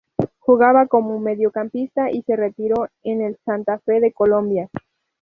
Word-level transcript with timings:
Jugaba 0.39 0.87
como 0.87 1.19
mediocampista 1.19 2.09
y 2.09 2.23
se 2.23 2.35
retiró 2.35 2.87
en 3.03 3.21
el 3.21 3.37
Santa 3.45 3.77
Fe 3.85 3.99
de 3.99 4.11
Colombia. 4.11 4.67